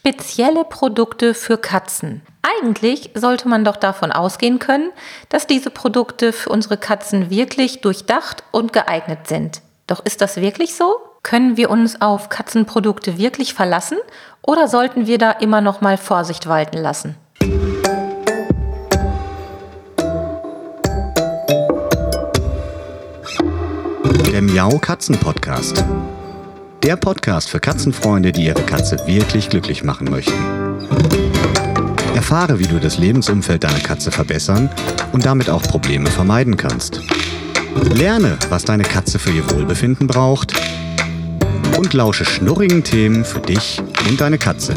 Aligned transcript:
Spezielle 0.00 0.64
Produkte 0.64 1.34
für 1.34 1.58
Katzen. 1.58 2.22
Eigentlich 2.40 3.10
sollte 3.12 3.48
man 3.48 3.66
doch 3.66 3.76
davon 3.76 4.12
ausgehen 4.12 4.58
können, 4.58 4.92
dass 5.28 5.46
diese 5.46 5.68
Produkte 5.68 6.32
für 6.32 6.48
unsere 6.48 6.78
Katzen 6.78 7.28
wirklich 7.28 7.82
durchdacht 7.82 8.42
und 8.50 8.72
geeignet 8.72 9.26
sind. 9.28 9.60
Doch 9.86 10.02
ist 10.02 10.22
das 10.22 10.36
wirklich 10.36 10.74
so? 10.74 10.96
Können 11.22 11.58
wir 11.58 11.68
uns 11.68 12.00
auf 12.00 12.30
Katzenprodukte 12.30 13.18
wirklich 13.18 13.52
verlassen 13.52 13.98
oder 14.40 14.68
sollten 14.68 15.06
wir 15.06 15.18
da 15.18 15.32
immer 15.32 15.60
noch 15.60 15.82
mal 15.82 15.98
Vorsicht 15.98 16.46
walten 16.46 16.78
lassen? 16.78 17.16
Der 24.32 24.40
Miau 24.40 24.78
Katzen 24.78 25.18
Podcast. 25.18 25.84
Der 26.82 26.96
Podcast 26.96 27.50
für 27.50 27.60
Katzenfreunde, 27.60 28.32
die 28.32 28.46
ihre 28.46 28.62
Katze 28.62 28.96
wirklich 29.06 29.50
glücklich 29.50 29.84
machen 29.84 30.10
möchten. 30.10 30.32
Erfahre, 32.14 32.58
wie 32.58 32.66
du 32.66 32.80
das 32.80 32.96
Lebensumfeld 32.96 33.64
deiner 33.64 33.80
Katze 33.80 34.10
verbessern 34.10 34.70
und 35.12 35.26
damit 35.26 35.50
auch 35.50 35.62
Probleme 35.62 36.10
vermeiden 36.10 36.56
kannst. 36.56 37.02
Lerne, 37.92 38.38
was 38.48 38.64
deine 38.64 38.84
Katze 38.84 39.18
für 39.18 39.30
ihr 39.30 39.48
Wohlbefinden 39.50 40.06
braucht 40.06 40.54
und 41.76 41.92
lausche 41.92 42.24
schnurrigen 42.24 42.82
Themen 42.82 43.26
für 43.26 43.40
dich 43.40 43.82
und 44.08 44.18
deine 44.18 44.38
Katze. 44.38 44.74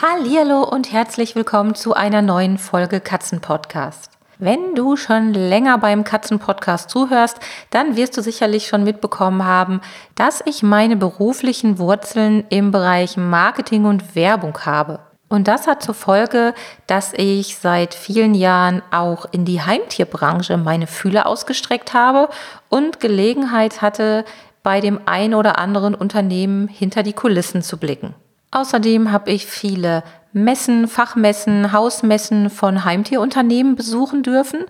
Hallo 0.00 0.62
und 0.62 0.92
herzlich 0.92 1.34
willkommen 1.34 1.74
zu 1.74 1.94
einer 1.94 2.20
neuen 2.20 2.58
Folge 2.58 3.00
Katzenpodcast. 3.00 4.10
Wenn 4.44 4.74
du 4.74 4.96
schon 4.96 5.32
länger 5.32 5.78
beim 5.78 6.02
Katzenpodcast 6.02 6.90
zuhörst, 6.90 7.38
dann 7.70 7.94
wirst 7.94 8.16
du 8.16 8.22
sicherlich 8.22 8.66
schon 8.66 8.82
mitbekommen 8.82 9.44
haben, 9.44 9.80
dass 10.16 10.42
ich 10.44 10.64
meine 10.64 10.96
beruflichen 10.96 11.78
Wurzeln 11.78 12.42
im 12.48 12.72
Bereich 12.72 13.16
Marketing 13.16 13.84
und 13.84 14.16
Werbung 14.16 14.58
habe. 14.66 14.98
Und 15.28 15.46
das 15.46 15.68
hat 15.68 15.80
zur 15.84 15.94
Folge, 15.94 16.54
dass 16.88 17.12
ich 17.12 17.56
seit 17.56 17.94
vielen 17.94 18.34
Jahren 18.34 18.82
auch 18.90 19.26
in 19.30 19.44
die 19.44 19.62
Heimtierbranche 19.62 20.56
meine 20.56 20.88
Fühler 20.88 21.26
ausgestreckt 21.26 21.94
habe 21.94 22.28
und 22.68 22.98
Gelegenheit 22.98 23.80
hatte, 23.80 24.24
bei 24.64 24.80
dem 24.80 24.98
ein 25.06 25.34
oder 25.34 25.56
anderen 25.60 25.94
Unternehmen 25.94 26.66
hinter 26.66 27.04
die 27.04 27.12
Kulissen 27.12 27.62
zu 27.62 27.76
blicken. 27.76 28.16
Außerdem 28.52 29.10
habe 29.10 29.30
ich 29.32 29.46
viele 29.46 30.04
Messen, 30.32 30.86
Fachmessen, 30.86 31.72
Hausmessen 31.72 32.50
von 32.50 32.84
Heimtierunternehmen 32.84 33.74
besuchen 33.74 34.22
dürfen. 34.22 34.64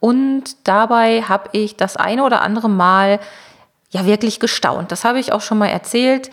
Und 0.00 0.66
dabei 0.66 1.22
habe 1.22 1.50
ich 1.52 1.76
das 1.76 1.96
eine 1.96 2.24
oder 2.24 2.42
andere 2.42 2.68
Mal 2.68 3.20
ja 3.90 4.06
wirklich 4.06 4.40
gestaunt. 4.40 4.92
Das 4.92 5.04
habe 5.04 5.18
ich 5.18 5.32
auch 5.32 5.40
schon 5.40 5.58
mal 5.58 5.68
erzählt, 5.68 6.30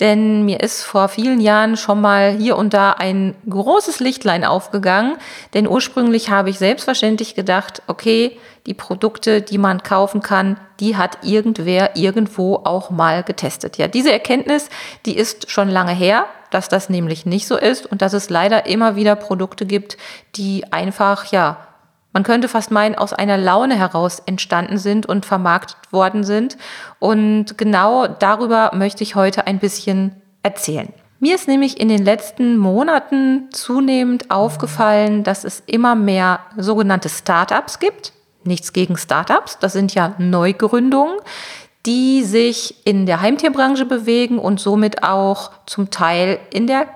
denn 0.00 0.44
mir 0.44 0.60
ist 0.60 0.82
vor 0.82 1.08
vielen 1.08 1.40
Jahren 1.40 1.76
schon 1.76 2.00
mal 2.00 2.32
hier 2.32 2.56
und 2.56 2.72
da 2.72 2.92
ein 2.92 3.34
großes 3.48 4.00
Lichtlein 4.00 4.44
aufgegangen. 4.44 5.16
Denn 5.54 5.66
ursprünglich 5.66 6.30
habe 6.30 6.50
ich 6.50 6.58
selbstverständlich 6.58 7.34
gedacht, 7.34 7.82
okay, 7.86 8.38
die 8.66 8.74
Produkte, 8.74 9.42
die 9.42 9.58
man 9.58 9.82
kaufen 9.82 10.22
kann, 10.22 10.58
die 10.78 10.96
hat 10.96 11.18
irgendwer 11.22 11.96
irgendwo 11.96 12.56
auch 12.56 12.90
mal 12.90 13.24
getestet. 13.24 13.76
Ja, 13.78 13.88
diese 13.88 14.12
Erkenntnis, 14.12 14.68
die 15.06 15.16
ist 15.16 15.50
schon 15.50 15.68
lange 15.68 15.92
her 15.92 16.26
dass 16.50 16.68
das 16.68 16.88
nämlich 16.88 17.26
nicht 17.26 17.46
so 17.46 17.56
ist 17.56 17.86
und 17.86 18.02
dass 18.02 18.12
es 18.12 18.30
leider 18.30 18.66
immer 18.66 18.96
wieder 18.96 19.16
Produkte 19.16 19.66
gibt, 19.66 19.96
die 20.36 20.72
einfach, 20.72 21.30
ja, 21.30 21.68
man 22.12 22.22
könnte 22.22 22.48
fast 22.48 22.70
meinen, 22.70 22.94
aus 22.94 23.12
einer 23.12 23.36
Laune 23.36 23.76
heraus 23.76 24.20
entstanden 24.24 24.78
sind 24.78 25.06
und 25.06 25.26
vermarktet 25.26 25.76
worden 25.90 26.24
sind. 26.24 26.56
Und 26.98 27.58
genau 27.58 28.06
darüber 28.06 28.72
möchte 28.74 29.02
ich 29.02 29.14
heute 29.14 29.46
ein 29.46 29.58
bisschen 29.58 30.16
erzählen. 30.42 30.92
Mir 31.20 31.34
ist 31.34 31.48
nämlich 31.48 31.80
in 31.80 31.88
den 31.88 32.04
letzten 32.04 32.56
Monaten 32.56 33.48
zunehmend 33.50 34.30
aufgefallen, 34.30 35.24
dass 35.24 35.44
es 35.44 35.62
immer 35.66 35.96
mehr 35.96 36.40
sogenannte 36.56 37.08
Startups 37.08 37.80
gibt. 37.80 38.12
Nichts 38.44 38.72
gegen 38.72 38.96
Startups, 38.96 39.58
das 39.58 39.72
sind 39.72 39.94
ja 39.94 40.14
Neugründungen, 40.18 41.18
die 41.86 42.22
sich 42.22 42.86
in 42.86 43.04
der 43.04 43.20
Heimtierbranche 43.20 43.84
bewegen 43.84 44.38
und 44.38 44.60
somit 44.60 45.02
auch 45.02 45.50
zum 45.66 45.90
Teil 45.90 46.38
in 46.50 46.66
der 46.66 46.86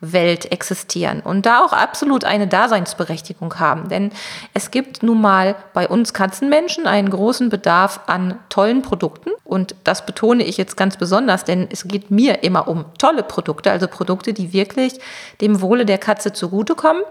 Katzenwelt 0.00 0.50
existieren 0.52 1.20
und 1.20 1.46
da 1.46 1.64
auch 1.64 1.72
absolut 1.72 2.24
eine 2.24 2.46
Daseinsberechtigung 2.46 3.58
haben. 3.58 3.88
Denn 3.88 4.12
es 4.54 4.70
gibt 4.70 5.02
nun 5.02 5.20
mal 5.20 5.56
bei 5.74 5.88
uns 5.88 6.12
Katzenmenschen 6.12 6.86
einen 6.86 7.10
großen 7.10 7.48
Bedarf 7.48 8.00
an 8.06 8.38
tollen 8.48 8.82
Produkten 8.82 9.30
und 9.44 9.74
das 9.84 10.06
betone 10.06 10.44
ich 10.44 10.56
jetzt 10.56 10.76
ganz 10.76 10.96
besonders, 10.96 11.44
denn 11.44 11.68
es 11.70 11.86
geht 11.86 12.10
mir 12.10 12.42
immer 12.42 12.68
um 12.68 12.84
tolle 12.98 13.22
Produkte, 13.22 13.70
also 13.70 13.88
Produkte, 13.88 14.32
die 14.32 14.52
wirklich 14.52 15.00
dem 15.40 15.60
Wohle 15.60 15.84
der 15.84 15.98
Katze 15.98 16.32
zugutekommen 16.32 17.02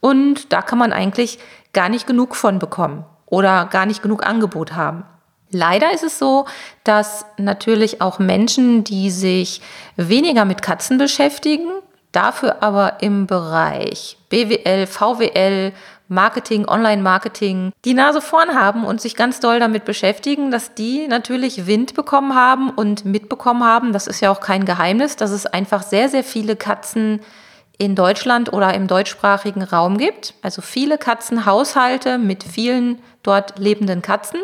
und 0.00 0.52
da 0.52 0.62
kann 0.62 0.78
man 0.78 0.92
eigentlich 0.92 1.38
gar 1.72 1.88
nicht 1.88 2.06
genug 2.06 2.36
von 2.36 2.58
bekommen 2.58 3.04
oder 3.26 3.66
gar 3.66 3.86
nicht 3.86 4.02
genug 4.02 4.24
Angebot 4.24 4.74
haben. 4.74 5.04
Leider 5.50 5.94
ist 5.94 6.04
es 6.04 6.18
so, 6.18 6.44
dass 6.84 7.24
natürlich 7.38 8.02
auch 8.02 8.18
Menschen, 8.18 8.84
die 8.84 9.10
sich 9.10 9.62
weniger 9.96 10.44
mit 10.44 10.60
Katzen 10.60 10.98
beschäftigen, 10.98 11.68
dafür 12.18 12.62
aber 12.62 13.00
im 13.00 13.26
Bereich 13.26 14.18
BWL, 14.28 14.86
VWL, 14.86 15.72
Marketing, 16.08 16.66
Online-Marketing 16.66 17.72
die 17.84 17.94
Nase 17.94 18.20
vorn 18.20 18.58
haben 18.58 18.84
und 18.84 19.00
sich 19.00 19.14
ganz 19.14 19.40
doll 19.40 19.60
damit 19.60 19.84
beschäftigen, 19.84 20.50
dass 20.50 20.74
die 20.74 21.06
natürlich 21.06 21.66
Wind 21.66 21.94
bekommen 21.94 22.34
haben 22.34 22.70
und 22.70 23.04
mitbekommen 23.04 23.62
haben, 23.62 23.92
das 23.92 24.06
ist 24.06 24.20
ja 24.20 24.30
auch 24.30 24.40
kein 24.40 24.64
Geheimnis, 24.64 25.16
dass 25.16 25.30
es 25.30 25.46
einfach 25.46 25.82
sehr, 25.82 26.08
sehr 26.08 26.24
viele 26.24 26.56
Katzen 26.56 27.20
in 27.76 27.94
Deutschland 27.94 28.52
oder 28.52 28.74
im 28.74 28.88
deutschsprachigen 28.88 29.62
Raum 29.62 29.98
gibt. 29.98 30.34
Also 30.42 30.62
viele 30.62 30.98
Katzenhaushalte 30.98 32.18
mit 32.18 32.42
vielen 32.42 32.98
dort 33.22 33.58
lebenden 33.58 34.02
Katzen 34.02 34.40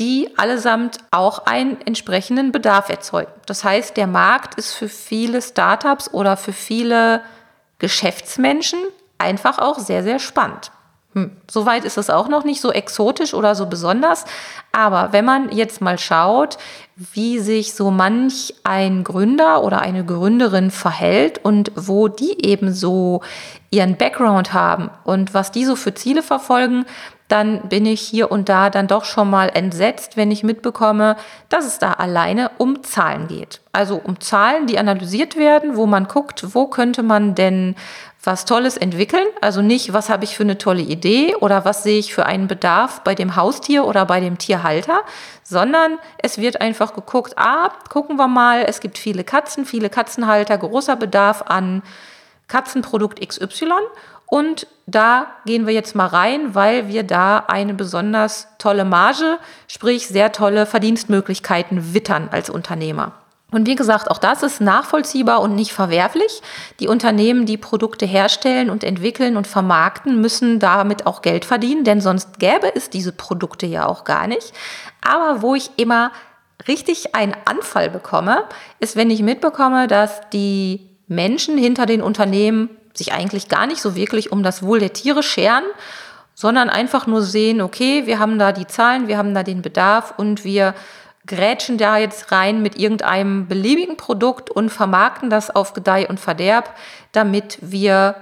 die 0.00 0.30
allesamt 0.38 0.98
auch 1.10 1.44
einen 1.46 1.80
entsprechenden 1.82 2.50
Bedarf 2.50 2.88
erzeugen. 2.88 3.30
Das 3.46 3.62
heißt, 3.62 3.96
der 3.96 4.06
Markt 4.06 4.54
ist 4.54 4.72
für 4.72 4.88
viele 4.88 5.42
Startups 5.42 6.12
oder 6.12 6.36
für 6.38 6.54
viele 6.54 7.20
Geschäftsmenschen 7.78 8.80
einfach 9.18 9.58
auch 9.58 9.78
sehr, 9.78 10.02
sehr 10.02 10.18
spannend. 10.18 10.72
Hm. 11.14 11.36
Soweit 11.50 11.84
ist 11.84 11.98
es 11.98 12.08
auch 12.08 12.28
noch 12.28 12.44
nicht 12.44 12.60
so 12.60 12.72
exotisch 12.72 13.34
oder 13.34 13.54
so 13.54 13.66
besonders. 13.66 14.24
Aber 14.72 15.12
wenn 15.12 15.24
man 15.24 15.50
jetzt 15.50 15.80
mal 15.80 15.98
schaut, 15.98 16.56
wie 16.96 17.40
sich 17.40 17.74
so 17.74 17.90
manch 17.90 18.54
ein 18.64 19.02
Gründer 19.04 19.64
oder 19.64 19.80
eine 19.80 20.04
Gründerin 20.04 20.70
verhält 20.70 21.44
und 21.44 21.72
wo 21.74 22.08
die 22.08 22.46
eben 22.46 22.72
so 22.72 23.22
ihren 23.70 23.96
Background 23.96 24.52
haben 24.52 24.90
und 25.04 25.34
was 25.34 25.50
die 25.50 25.64
so 25.64 25.76
für 25.76 25.94
Ziele 25.94 26.22
verfolgen, 26.22 26.86
dann 27.30 27.68
bin 27.68 27.86
ich 27.86 28.00
hier 28.00 28.30
und 28.30 28.48
da 28.48 28.70
dann 28.70 28.86
doch 28.86 29.04
schon 29.04 29.30
mal 29.30 29.50
entsetzt, 29.54 30.16
wenn 30.16 30.30
ich 30.30 30.42
mitbekomme, 30.42 31.16
dass 31.48 31.66
es 31.66 31.78
da 31.78 31.92
alleine 31.92 32.50
um 32.58 32.82
Zahlen 32.82 33.28
geht. 33.28 33.60
Also 33.72 34.00
um 34.02 34.20
Zahlen, 34.20 34.66
die 34.66 34.78
analysiert 34.78 35.36
werden, 35.36 35.76
wo 35.76 35.86
man 35.86 36.08
guckt, 36.08 36.54
wo 36.54 36.66
könnte 36.66 37.02
man 37.02 37.34
denn 37.34 37.76
was 38.22 38.44
Tolles 38.44 38.76
entwickeln. 38.76 39.26
Also 39.40 39.62
nicht, 39.62 39.92
was 39.92 40.10
habe 40.10 40.24
ich 40.24 40.36
für 40.36 40.42
eine 40.42 40.58
tolle 40.58 40.82
Idee 40.82 41.34
oder 41.36 41.64
was 41.64 41.82
sehe 41.82 41.98
ich 41.98 42.12
für 42.12 42.26
einen 42.26 42.48
Bedarf 42.48 43.00
bei 43.02 43.14
dem 43.14 43.36
Haustier 43.36 43.86
oder 43.86 44.04
bei 44.04 44.20
dem 44.20 44.36
Tierhalter, 44.36 45.00
sondern 45.42 45.98
es 46.18 46.38
wird 46.38 46.60
einfach 46.60 46.94
geguckt, 46.94 47.34
ah, 47.36 47.70
gucken 47.88 48.16
wir 48.16 48.28
mal, 48.28 48.64
es 48.66 48.80
gibt 48.80 48.98
viele 48.98 49.24
Katzen, 49.24 49.64
viele 49.64 49.88
Katzenhalter, 49.88 50.58
großer 50.58 50.96
Bedarf 50.96 51.42
an 51.46 51.82
Katzenprodukt 52.48 53.26
XY 53.26 53.72
und 54.30 54.68
da 54.86 55.26
gehen 55.44 55.66
wir 55.66 55.74
jetzt 55.74 55.94
mal 55.94 56.06
rein, 56.06 56.54
weil 56.54 56.88
wir 56.88 57.02
da 57.02 57.44
eine 57.48 57.74
besonders 57.74 58.46
tolle 58.58 58.84
Marge, 58.84 59.38
sprich 59.66 60.06
sehr 60.06 60.30
tolle 60.32 60.66
Verdienstmöglichkeiten 60.66 61.94
wittern 61.94 62.28
als 62.30 62.48
Unternehmer. 62.48 63.12
Und 63.50 63.66
wie 63.66 63.74
gesagt, 63.74 64.08
auch 64.08 64.18
das 64.18 64.44
ist 64.44 64.60
nachvollziehbar 64.60 65.40
und 65.40 65.56
nicht 65.56 65.72
verwerflich. 65.72 66.42
Die 66.78 66.86
Unternehmen, 66.86 67.44
die 67.44 67.56
Produkte 67.56 68.06
herstellen 68.06 68.70
und 68.70 68.84
entwickeln 68.84 69.36
und 69.36 69.48
vermarkten, 69.48 70.20
müssen 70.20 70.60
damit 70.60 71.06
auch 71.06 71.22
Geld 71.22 71.44
verdienen, 71.44 71.82
denn 71.82 72.00
sonst 72.00 72.38
gäbe 72.38 72.72
es 72.74 72.88
diese 72.88 73.10
Produkte 73.10 73.66
ja 73.66 73.86
auch 73.86 74.04
gar 74.04 74.28
nicht. 74.28 74.52
Aber 75.00 75.42
wo 75.42 75.56
ich 75.56 75.72
immer 75.76 76.12
richtig 76.68 77.16
einen 77.16 77.34
Anfall 77.46 77.90
bekomme, 77.90 78.44
ist, 78.78 78.94
wenn 78.94 79.10
ich 79.10 79.22
mitbekomme, 79.22 79.88
dass 79.88 80.20
die 80.30 80.88
Menschen 81.08 81.58
hinter 81.58 81.86
den 81.86 82.02
Unternehmen 82.02 82.70
sich 82.94 83.12
eigentlich 83.12 83.48
gar 83.48 83.66
nicht 83.66 83.80
so 83.80 83.94
wirklich 83.94 84.32
um 84.32 84.42
das 84.42 84.62
Wohl 84.62 84.80
der 84.80 84.92
Tiere 84.92 85.22
scheren, 85.22 85.64
sondern 86.34 86.70
einfach 86.70 87.06
nur 87.06 87.22
sehen, 87.22 87.60
okay, 87.60 88.06
wir 88.06 88.18
haben 88.18 88.38
da 88.38 88.52
die 88.52 88.66
Zahlen, 88.66 89.08
wir 89.08 89.18
haben 89.18 89.34
da 89.34 89.42
den 89.42 89.62
Bedarf 89.62 90.14
und 90.16 90.44
wir 90.44 90.74
grätschen 91.26 91.78
da 91.78 91.98
jetzt 91.98 92.32
rein 92.32 92.62
mit 92.62 92.78
irgendeinem 92.78 93.46
beliebigen 93.46 93.96
Produkt 93.96 94.50
und 94.50 94.70
vermarkten 94.70 95.30
das 95.30 95.54
auf 95.54 95.74
Gedeih 95.74 96.08
und 96.08 96.18
Verderb, 96.18 96.74
damit 97.12 97.58
wir 97.60 98.16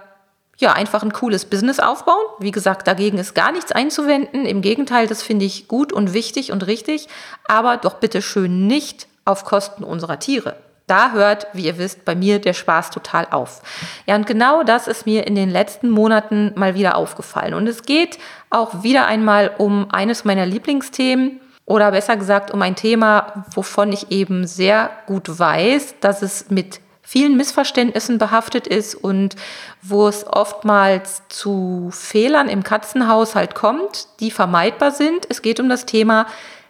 ja 0.59 0.73
einfach 0.73 1.03
ein 1.03 1.13
cooles 1.13 1.45
Business 1.45 1.79
aufbauen. 1.79 2.25
Wie 2.41 2.51
gesagt, 2.51 2.89
dagegen 2.89 3.19
ist 3.19 3.35
gar 3.35 3.53
nichts 3.53 3.73
einzuwenden. 3.73 4.45
Im 4.45 4.61
Gegenteil, 4.61 5.07
das 5.07 5.23
finde 5.23 5.45
ich 5.45 5.69
gut 5.69 5.93
und 5.93 6.13
wichtig 6.13 6.51
und 6.53 6.67
richtig, 6.67 7.09
aber 7.47 7.77
doch 7.77 7.95
bitte 7.95 8.21
schön 8.21 8.67
nicht 8.67 9.07
auf 9.25 9.45
Kosten 9.45 9.85
unserer 9.85 10.19
Tiere. 10.19 10.57
Da 10.89 11.13
hört, 11.13 11.47
wie 11.53 11.67
ihr 11.67 11.79
wisst, 11.79 12.05
bei 12.05 12.15
mir 12.15 12.41
der 12.41 12.55
Spaß 12.55 12.91
total 12.91 13.29
auf. 13.31 13.63
Ja, 14.07 14.17
und 14.17 14.27
genau 14.27 14.63
das 14.65 14.89
ist 14.89 15.07
mir 15.07 15.27
in 15.27 15.35
den 15.35 15.51
letzten 15.51 15.91
Monaten 15.91 16.53
mal 16.57 16.75
wieder 16.75 16.97
aufgefallen. 16.97 17.55
Und 17.55 17.69
es 17.69 17.83
geht 17.83 18.19
auch 18.51 18.83
wieder 18.83 19.07
einmal 19.07 19.53
um 19.59 19.91
eines 19.91 20.25
meiner 20.25 20.47
Lieblingsthemen 20.47 21.41
oder 21.65 21.91
besser 21.91 22.17
gesagt 22.17 22.51
um 22.51 22.63
ein 22.63 22.77
Thema, 22.77 23.45
wovon 23.55 23.93
ich 23.93 24.11
eben 24.11 24.47
sehr 24.47 24.91
gut 25.07 25.39
weiß, 25.39 25.97
dass 26.01 26.23
es 26.23 26.51
mit 26.51 26.81
vielen 27.03 27.37
Missverständnissen 27.37 28.19
behaftet 28.19 28.67
ist 28.67 28.95
und 28.95 29.35
wo 29.81 30.09
es 30.09 30.27
oftmals 30.27 31.23
zu 31.29 31.89
Fehlern 31.91 32.51
im 32.51 32.63
Katzenhaushalt 32.63 33.55
kommt, 33.55 34.09
die 34.21 34.31
vermeidbar 34.31 34.91
sind. 34.91 35.27
Es 35.31 35.41
geht 35.41 35.59
um 35.59 35.71
das 35.71 35.87
Thema 35.87 36.27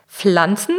Pflanzen 0.09 0.76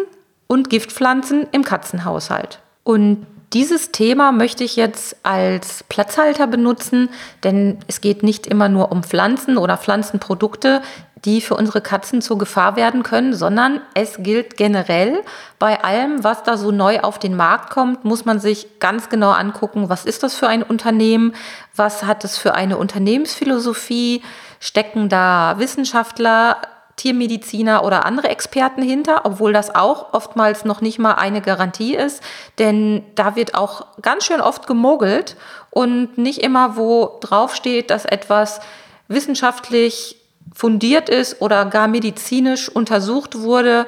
und 0.48 0.70
Giftpflanzen 0.70 1.48
im 1.52 1.64
Katzenhaushalt. 1.64 2.62
Und 2.90 3.28
dieses 3.54 3.92
Thema 3.92 4.32
möchte 4.32 4.64
ich 4.64 4.76
jetzt 4.76 5.18
als 5.22 5.84
Platzhalter 5.84 6.48
benutzen, 6.48 7.10
denn 7.44 7.78
es 7.86 8.02
geht 8.02 8.24
nicht 8.24 8.48
immer 8.48 8.68
nur 8.68 8.92
um 8.92 9.04
Pflanzen 9.04 9.60
oder 9.60 9.78
Pflanzenprodukte, 9.78 10.82
die 11.24 11.42
für 11.42 11.54
unsere 11.54 11.82
Katzen 11.82 12.24
zur 12.24 12.40
Gefahr 12.40 12.76
werden 12.76 13.04
können, 13.04 13.36
sondern 13.36 13.80
es 13.94 14.24
gilt 14.24 14.58
generell 14.58 15.22
bei 15.60 15.84
allem, 15.84 16.24
was 16.24 16.42
da 16.42 16.58
so 16.58 16.72
neu 16.72 17.02
auf 17.02 17.20
den 17.20 17.36
Markt 17.36 17.70
kommt, 17.70 18.06
muss 18.06 18.26
man 18.26 18.40
sich 18.40 18.80
ganz 18.80 19.08
genau 19.10 19.30
angucken, 19.30 19.88
was 19.90 20.04
ist 20.04 20.24
das 20.24 20.34
für 20.34 20.48
ein 20.48 20.64
Unternehmen, 20.64 21.36
was 21.76 22.06
hat 22.06 22.24
es 22.24 22.40
für 22.40 22.56
eine 22.56 22.76
Unternehmensphilosophie, 22.76 24.24
stecken 24.60 25.10
da 25.10 25.60
Wissenschaftler 25.60 26.58
Tiermediziner 27.00 27.86
oder 27.86 28.06
andere 28.06 28.28
Experten 28.28 28.82
hinter, 28.82 29.22
obwohl 29.24 29.54
das 29.54 29.74
auch 29.74 30.14
oftmals 30.14 30.66
noch 30.66 30.82
nicht 30.82 31.00
mal 31.00 31.14
eine 31.14 31.40
Garantie 31.42 31.96
ist, 31.96 32.22
denn 32.60 33.04
da 33.16 33.38
wird 33.38 33.56
auch 33.56 33.88
ganz 34.02 34.26
schön 34.26 34.42
oft 34.42 34.68
gemogelt 34.68 35.38
und 35.70 36.18
nicht 36.18 36.40
immer, 36.40 36.76
wo 36.76 37.18
draufsteht, 37.22 37.90
dass 37.90 38.04
etwas 38.04 38.60
wissenschaftlich 39.08 40.18
fundiert 40.54 41.08
ist 41.08 41.42
oder 41.42 41.64
gar 41.66 41.88
medizinisch 41.88 42.68
untersucht 42.68 43.40
wurde, 43.40 43.86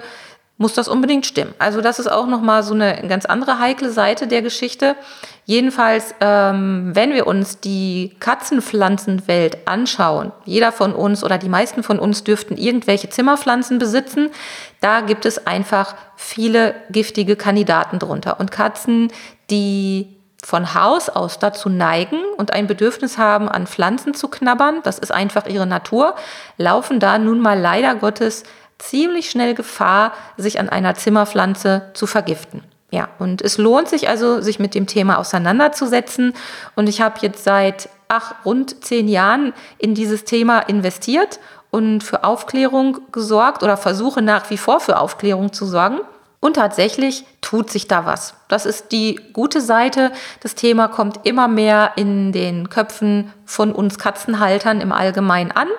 muss 0.58 0.74
das 0.74 0.88
unbedingt 0.88 1.26
stimmen. 1.26 1.54
Also 1.60 1.82
das 1.82 2.00
ist 2.00 2.10
auch 2.10 2.28
nochmal 2.28 2.64
so 2.64 2.74
eine 2.74 3.06
ganz 3.10 3.26
andere 3.26 3.60
heikle 3.60 3.92
Seite 3.92 4.28
der 4.28 4.42
Geschichte. 4.42 4.96
Jedenfalls, 5.52 6.16
ähm, 6.22 6.92
wenn 6.94 7.14
wir 7.14 7.28
uns 7.28 7.60
die 7.60 8.16
Katzenpflanzenwelt 8.22 9.68
anschauen, 9.68 10.32
jeder 10.46 10.72
von 10.72 10.94
uns 10.94 11.26
oder 11.26 11.38
die 11.38 11.50
meisten 11.50 11.84
von 11.84 12.00
uns 12.00 12.24
dürften 12.24 12.56
irgendwelche 12.56 13.10
Zimmerpflanzen 13.10 13.78
besitzen, 13.78 14.30
da 14.80 15.02
gibt 15.02 15.26
es 15.26 15.46
einfach 15.46 15.96
viele 16.16 16.74
giftige 16.90 17.36
Kandidaten 17.36 18.00
drunter. 18.00 18.40
Und 18.40 18.50
Katzen, 18.50 19.12
die 19.50 20.16
von 20.42 20.74
Haus 20.74 21.10
aus 21.10 21.38
dazu 21.38 21.68
neigen 21.68 22.22
und 22.38 22.54
ein 22.54 22.68
Bedürfnis 22.68 23.18
haben, 23.18 23.50
an 23.50 23.68
Pflanzen 23.68 24.14
zu 24.14 24.30
knabbern, 24.30 24.80
das 24.84 25.00
ist 25.00 25.12
einfach 25.12 25.48
ihre 25.48 25.68
Natur, 25.68 26.16
laufen 26.56 27.02
da 27.02 27.18
nun 27.18 27.42
mal 27.42 27.60
leider 27.60 27.96
Gottes 27.96 28.44
ziemlich 28.78 29.30
schnell 29.30 29.54
Gefahr, 29.54 30.14
sich 30.38 30.62
an 30.62 30.70
einer 30.70 30.96
Zimmerpflanze 30.96 31.92
zu 31.94 32.08
vergiften. 32.08 32.64
Ja, 32.92 33.08
und 33.20 33.42
es 33.42 33.58
lohnt 33.58 33.88
sich 33.88 34.10
also, 34.10 34.42
sich 34.42 34.60
mit 34.60 34.76
dem 34.76 34.86
Thema 34.86 35.18
auseinanderzusetzen. 35.18 36.34
Und 36.76 36.88
ich 36.88 37.02
habe 37.02 37.16
jetzt 37.22 37.44
seit 37.46 37.90
ach, 38.10 38.36
rund 38.46 38.84
zehn 38.84 39.08
Jahren 39.08 39.54
in 39.78 39.96
dieses 39.96 40.26
Thema 40.26 40.60
investiert 40.60 41.40
und 41.72 42.04
für 42.04 42.26
Aufklärung 42.26 43.00
gesorgt 43.14 43.64
oder 43.64 43.78
versuche 43.78 44.22
nach 44.22 44.50
wie 44.50 44.58
vor 44.58 44.82
für 44.82 45.00
Aufklärung 45.00 45.54
zu 45.54 45.66
sorgen. 45.66 46.00
Und 46.42 46.56
tatsächlich 46.56 47.24
tut 47.40 47.70
sich 47.70 47.88
da 47.88 48.06
was. 48.06 48.34
Das 48.50 48.66
ist 48.66 48.92
die 48.92 49.22
gute 49.32 49.62
Seite. 49.62 50.12
Das 50.42 50.56
Thema 50.56 50.88
kommt 50.90 51.26
immer 51.26 51.48
mehr 51.48 51.94
in 51.96 52.34
den 52.34 52.70
Köpfen 52.70 53.32
von 53.46 53.72
uns 53.72 54.00
Katzenhaltern 54.00 54.82
im 54.82 54.92
Allgemeinen 54.92 55.52
an. 55.52 55.70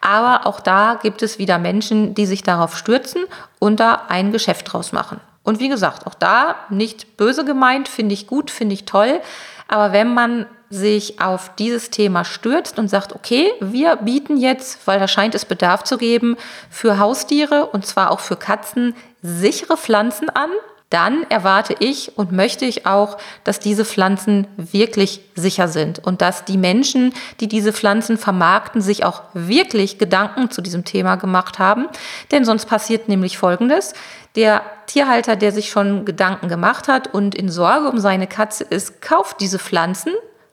Aber 0.00 0.46
auch 0.46 0.60
da 0.60 0.98
gibt 1.00 1.22
es 1.22 1.38
wieder 1.38 1.58
Menschen, 1.58 2.14
die 2.14 2.26
sich 2.26 2.42
darauf 2.42 2.76
stürzen 2.76 3.24
und 3.58 3.80
da 3.80 4.02
ein 4.08 4.32
Geschäft 4.32 4.72
draus 4.72 4.92
machen. 4.92 5.18
Und 5.44 5.60
wie 5.60 5.68
gesagt, 5.68 6.06
auch 6.06 6.14
da 6.14 6.56
nicht 6.70 7.16
böse 7.16 7.44
gemeint, 7.44 7.88
finde 7.88 8.14
ich 8.14 8.26
gut, 8.26 8.50
finde 8.50 8.74
ich 8.74 8.84
toll. 8.84 9.20
Aber 9.68 9.92
wenn 9.92 10.14
man 10.14 10.46
sich 10.70 11.20
auf 11.20 11.54
dieses 11.56 11.90
Thema 11.90 12.24
stürzt 12.24 12.78
und 12.78 12.88
sagt, 12.88 13.14
okay, 13.14 13.52
wir 13.60 13.96
bieten 13.96 14.36
jetzt, 14.36 14.86
weil 14.86 14.98
da 14.98 15.06
scheint 15.06 15.34
es 15.34 15.44
Bedarf 15.44 15.84
zu 15.84 15.98
geben, 15.98 16.36
für 16.70 16.98
Haustiere 16.98 17.66
und 17.66 17.84
zwar 17.84 18.10
auch 18.10 18.20
für 18.20 18.36
Katzen 18.36 18.94
sichere 19.20 19.76
Pflanzen 19.76 20.30
an, 20.30 20.50
dann 20.92 21.24
erwarte 21.30 21.74
ich 21.78 22.16
und 22.18 22.32
möchte 22.32 22.64
ich 22.64 22.86
auch, 22.86 23.18
dass 23.44 23.60
diese 23.60 23.84
Pflanzen 23.84 24.46
wirklich 24.56 25.20
sicher 25.34 25.68
sind 25.68 25.98
und 25.98 26.20
dass 26.20 26.44
die 26.44 26.58
Menschen, 26.58 27.14
die 27.40 27.48
diese 27.48 27.72
Pflanzen 27.72 28.18
vermarkten, 28.18 28.80
sich 28.80 29.04
auch 29.04 29.22
wirklich 29.32 29.98
Gedanken 29.98 30.50
zu 30.50 30.60
diesem 30.60 30.84
Thema 30.84 31.16
gemacht 31.16 31.58
haben. 31.58 31.88
Denn 32.30 32.44
sonst 32.44 32.66
passiert 32.66 33.08
nämlich 33.08 33.38
Folgendes. 33.38 33.94
Der 34.36 34.62
Tierhalter, 34.86 35.36
der 35.36 35.52
sich 35.52 35.70
schon 35.70 36.04
Gedanken 36.04 36.48
gemacht 36.48 36.88
hat 36.88 37.12
und 37.12 37.34
in 37.34 37.48
Sorge 37.48 37.88
um 37.88 37.98
seine 37.98 38.26
Katze 38.26 38.64
ist, 38.64 39.00
kauft 39.00 39.40
diese 39.40 39.58
Pflanzen, 39.58 40.12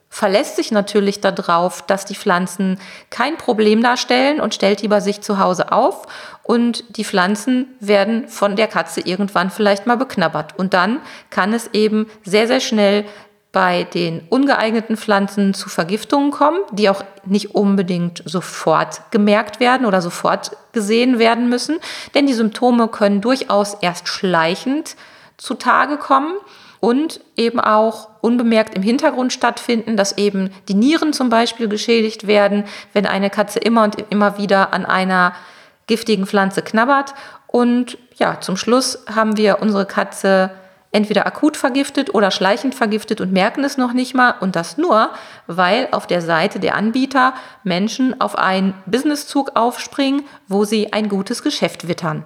verlässt 0.09 0.55
sich 0.55 0.71
natürlich 0.71 1.21
darauf, 1.21 1.83
dass 1.83 2.05
die 2.05 2.15
Pflanzen 2.15 2.79
kein 3.09 3.37
Problem 3.37 3.83
darstellen 3.83 4.41
und 4.41 4.55
stellt 4.55 4.81
die 4.81 4.87
bei 4.87 4.99
sich 4.99 5.21
zu 5.21 5.39
Hause 5.39 5.71
auf 5.71 6.07
und 6.43 6.97
die 6.97 7.05
Pflanzen 7.05 7.67
werden 7.79 8.27
von 8.27 8.55
der 8.55 8.67
Katze 8.67 9.01
irgendwann 9.01 9.51
vielleicht 9.51 9.85
mal 9.85 9.97
beknabbert. 9.97 10.57
Und 10.57 10.73
dann 10.73 10.99
kann 11.29 11.53
es 11.53 11.69
eben 11.73 12.07
sehr, 12.23 12.47
sehr 12.47 12.59
schnell 12.59 13.05
bei 13.51 13.83
den 13.83 14.21
ungeeigneten 14.29 14.97
Pflanzen 14.97 15.53
zu 15.53 15.69
Vergiftungen 15.69 16.31
kommen, 16.31 16.59
die 16.71 16.89
auch 16.89 17.03
nicht 17.25 17.55
unbedingt 17.55 18.21
sofort 18.25 19.01
gemerkt 19.11 19.59
werden 19.59 19.87
oder 19.87 20.01
sofort 20.01 20.51
gesehen 20.71 21.17
werden 21.17 21.49
müssen, 21.49 21.79
denn 22.13 22.27
die 22.27 22.33
Symptome 22.33 22.87
können 22.89 23.21
durchaus 23.21 23.75
erst 23.75 24.07
schleichend 24.07 24.95
zutage 25.37 25.97
kommen 25.97 26.33
und 26.79 27.19
eben 27.35 27.59
auch 27.59 28.09
unbemerkt 28.21 28.75
im 28.75 28.83
Hintergrund 28.83 29.33
stattfinden, 29.33 29.97
dass 29.97 30.17
eben 30.17 30.51
die 30.67 30.73
Nieren 30.73 31.13
zum 31.13 31.29
Beispiel 31.29 31.67
geschädigt 31.67 32.27
werden, 32.27 32.65
wenn 32.93 33.05
eine 33.05 33.29
Katze 33.29 33.59
immer 33.59 33.83
und 33.83 33.95
immer 34.09 34.37
wieder 34.37 34.73
an 34.73 34.85
einer 34.85 35.33
giftigen 35.87 36.25
Pflanze 36.25 36.61
knabbert. 36.61 37.13
Und 37.47 37.97
ja, 38.15 38.39
zum 38.39 38.57
Schluss 38.57 39.03
haben 39.13 39.37
wir 39.37 39.61
unsere 39.61 39.85
Katze 39.85 40.51
entweder 40.91 41.27
akut 41.27 41.55
vergiftet 41.55 42.13
oder 42.13 42.31
schleichend 42.31 42.73
vergiftet 42.73 43.21
und 43.21 43.31
merken 43.31 43.63
es 43.63 43.77
noch 43.77 43.93
nicht 43.93 44.15
mal. 44.15 44.35
Und 44.39 44.55
das 44.55 44.77
nur, 44.77 45.09
weil 45.47 45.87
auf 45.91 46.07
der 46.07 46.21
Seite 46.21 46.59
der 46.59 46.75
Anbieter 46.75 47.33
Menschen 47.63 48.19
auf 48.21 48.37
einen 48.37 48.73
Businesszug 48.85 49.55
aufspringen, 49.55 50.23
wo 50.47 50.65
sie 50.65 50.93
ein 50.93 51.09
gutes 51.09 51.43
Geschäft 51.43 51.87
wittern. 51.87 52.25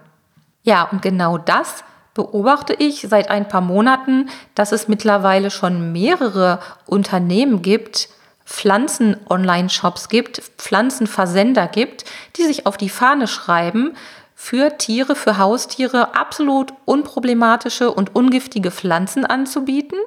Ja, 0.63 0.83
und 0.83 1.01
genau 1.01 1.38
das 1.38 1.83
beobachte 2.13 2.74
ich 2.74 3.08
seit 3.10 3.29
ein 3.29 3.48
paar 3.48 3.62
Monaten, 3.62 4.29
dass 4.55 4.72
es 4.72 4.88
mittlerweile 4.88 5.50
schon 5.50 5.91
mehrere 5.91 6.60
Unternehmen 6.86 7.62
gibt, 7.62 8.10
Pflanzen-Online-Shops 8.46 10.10
gibt, 10.10 10.39
Pflanzenversender 10.58 11.67
gibt, 11.67 12.05
die 12.38 12.43
sich 12.43 12.65
auf 12.65 12.77
die 12.77 12.89
Fahne 12.89 13.27
schreiben, 13.27 13.96
für 14.36 14.77
Tiere, 14.77 15.15
für 15.15 15.38
Haustiere 15.38 16.15
absolut 16.15 16.74
unproblematische 16.86 17.91
und 17.91 18.13
ungiftige 18.13 18.72
Pflanzen 18.72 19.25
anzubieten, 19.25 19.98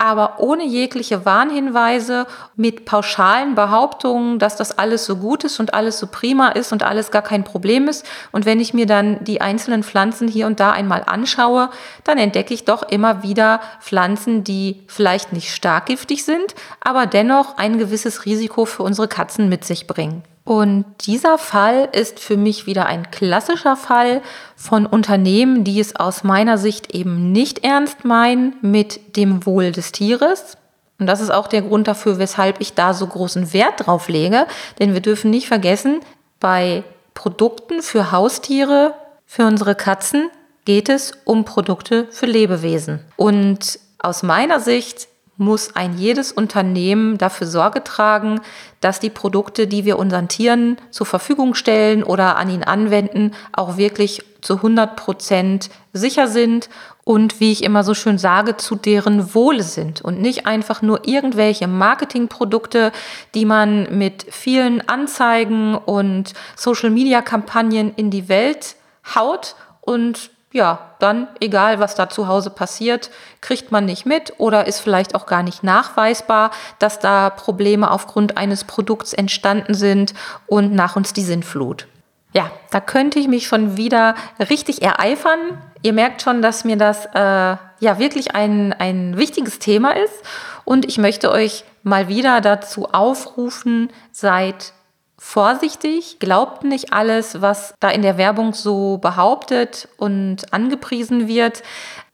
aber 0.00 0.40
ohne 0.40 0.64
jegliche 0.64 1.26
Warnhinweise, 1.26 2.26
mit 2.56 2.86
pauschalen 2.86 3.54
Behauptungen, 3.54 4.38
dass 4.38 4.56
das 4.56 4.78
alles 4.78 5.04
so 5.04 5.16
gut 5.16 5.44
ist 5.44 5.60
und 5.60 5.74
alles 5.74 5.98
so 5.98 6.06
prima 6.06 6.48
ist 6.48 6.72
und 6.72 6.82
alles 6.82 7.10
gar 7.10 7.20
kein 7.20 7.44
Problem 7.44 7.86
ist. 7.86 8.08
Und 8.32 8.46
wenn 8.46 8.60
ich 8.60 8.72
mir 8.72 8.86
dann 8.86 9.22
die 9.24 9.42
einzelnen 9.42 9.82
Pflanzen 9.82 10.26
hier 10.26 10.46
und 10.46 10.58
da 10.58 10.72
einmal 10.72 11.04
anschaue, 11.06 11.68
dann 12.04 12.16
entdecke 12.16 12.54
ich 12.54 12.64
doch 12.64 12.82
immer 12.82 13.22
wieder 13.22 13.60
Pflanzen, 13.80 14.42
die 14.42 14.82
vielleicht 14.86 15.34
nicht 15.34 15.54
stark 15.54 15.86
giftig 15.86 16.24
sind, 16.24 16.54
aber 16.80 17.04
dennoch 17.04 17.58
ein 17.58 17.76
gewisses 17.76 18.24
Risiko 18.24 18.64
für 18.64 18.82
unsere 18.84 19.06
Katzen 19.06 19.50
mit 19.50 19.66
sich 19.66 19.86
bringen. 19.86 20.22
Und 20.50 20.84
dieser 21.06 21.38
Fall 21.38 21.88
ist 21.92 22.18
für 22.18 22.36
mich 22.36 22.66
wieder 22.66 22.86
ein 22.86 23.12
klassischer 23.12 23.76
Fall 23.76 24.20
von 24.56 24.84
Unternehmen, 24.84 25.62
die 25.62 25.78
es 25.78 25.94
aus 25.94 26.24
meiner 26.24 26.58
Sicht 26.58 26.92
eben 26.92 27.30
nicht 27.30 27.62
ernst 27.62 28.04
meinen 28.04 28.56
mit 28.60 29.16
dem 29.16 29.46
Wohl 29.46 29.70
des 29.70 29.92
Tieres. 29.92 30.56
Und 30.98 31.06
das 31.06 31.20
ist 31.20 31.30
auch 31.30 31.46
der 31.46 31.62
Grund 31.62 31.86
dafür, 31.86 32.18
weshalb 32.18 32.60
ich 32.60 32.74
da 32.74 32.94
so 32.94 33.06
großen 33.06 33.52
Wert 33.52 33.86
drauf 33.86 34.08
lege. 34.08 34.48
Denn 34.80 34.92
wir 34.92 35.00
dürfen 35.00 35.30
nicht 35.30 35.46
vergessen, 35.46 36.00
bei 36.40 36.82
Produkten 37.14 37.80
für 37.80 38.10
Haustiere, 38.10 38.94
für 39.26 39.46
unsere 39.46 39.76
Katzen, 39.76 40.30
geht 40.64 40.88
es 40.88 41.12
um 41.24 41.44
Produkte 41.44 42.08
für 42.10 42.26
Lebewesen. 42.26 42.98
Und 43.14 43.78
aus 44.00 44.24
meiner 44.24 44.58
Sicht 44.58 45.06
muss 45.40 45.74
ein 45.74 45.96
jedes 45.98 46.30
Unternehmen 46.30 47.18
dafür 47.18 47.46
Sorge 47.46 47.82
tragen, 47.82 48.40
dass 48.80 49.00
die 49.00 49.10
Produkte, 49.10 49.66
die 49.66 49.84
wir 49.84 49.98
unseren 49.98 50.28
Tieren 50.28 50.76
zur 50.90 51.06
Verfügung 51.06 51.54
stellen 51.54 52.04
oder 52.04 52.36
an 52.36 52.50
ihnen 52.50 52.62
anwenden, 52.62 53.32
auch 53.52 53.76
wirklich 53.76 54.22
zu 54.42 54.56
100 54.56 54.96
Prozent 54.96 55.70
sicher 55.92 56.28
sind 56.28 56.68
und 57.04 57.40
wie 57.40 57.52
ich 57.52 57.64
immer 57.64 57.82
so 57.82 57.94
schön 57.94 58.18
sage, 58.18 58.56
zu 58.56 58.76
deren 58.76 59.34
Wohle 59.34 59.62
sind 59.62 60.02
und 60.02 60.20
nicht 60.20 60.46
einfach 60.46 60.82
nur 60.82 61.08
irgendwelche 61.08 61.66
Marketingprodukte, 61.66 62.92
die 63.34 63.44
man 63.44 63.98
mit 63.98 64.26
vielen 64.30 64.86
Anzeigen 64.88 65.74
und 65.74 66.34
Social-Media-Kampagnen 66.56 67.94
in 67.96 68.10
die 68.10 68.28
Welt 68.28 68.76
haut 69.14 69.56
und 69.80 70.30
ja, 70.52 70.90
dann, 70.98 71.28
egal 71.40 71.78
was 71.78 71.94
da 71.94 72.08
zu 72.08 72.26
Hause 72.26 72.50
passiert, 72.50 73.10
kriegt 73.40 73.70
man 73.70 73.84
nicht 73.84 74.04
mit 74.04 74.34
oder 74.38 74.66
ist 74.66 74.80
vielleicht 74.80 75.14
auch 75.14 75.26
gar 75.26 75.42
nicht 75.42 75.62
nachweisbar, 75.62 76.50
dass 76.78 76.98
da 76.98 77.30
Probleme 77.30 77.90
aufgrund 77.90 78.36
eines 78.36 78.64
Produkts 78.64 79.12
entstanden 79.12 79.74
sind 79.74 80.12
und 80.46 80.74
nach 80.74 80.96
uns 80.96 81.12
die 81.12 81.22
Sinnflut. 81.22 81.86
Ja, 82.32 82.50
da 82.70 82.80
könnte 82.80 83.18
ich 83.18 83.28
mich 83.28 83.46
schon 83.46 83.76
wieder 83.76 84.14
richtig 84.38 84.82
ereifern. 84.82 85.38
Ihr 85.82 85.92
merkt 85.92 86.22
schon, 86.22 86.42
dass 86.42 86.64
mir 86.64 86.76
das 86.76 87.06
äh, 87.06 87.18
ja 87.18 87.98
wirklich 87.98 88.34
ein, 88.34 88.72
ein 88.72 89.16
wichtiges 89.16 89.58
Thema 89.58 89.96
ist. 89.96 90.22
Und 90.64 90.84
ich 90.84 90.98
möchte 90.98 91.30
euch 91.30 91.64
mal 91.82 92.08
wieder 92.08 92.40
dazu 92.40 92.88
aufrufen, 92.92 93.90
seid 94.12 94.72
vorsichtig, 95.22 96.18
glaubt 96.18 96.64
nicht 96.64 96.94
alles, 96.94 97.42
was 97.42 97.74
da 97.78 97.90
in 97.90 98.00
der 98.00 98.16
Werbung 98.16 98.54
so 98.54 98.96
behauptet 98.96 99.86
und 99.98 100.50
angepriesen 100.52 101.28
wird. 101.28 101.62